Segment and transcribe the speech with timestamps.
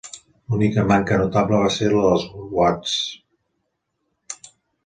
[0.53, 2.25] L'única manca notable va ser la dels
[2.57, 2.99] Wasps.